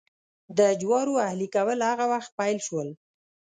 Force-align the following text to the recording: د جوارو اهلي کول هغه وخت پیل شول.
د 0.57 0.59
جوارو 0.81 1.13
اهلي 1.27 1.47
کول 1.55 1.79
هغه 1.89 2.05
وخت 2.13 2.31
پیل 2.39 2.57
شول. 2.67 2.89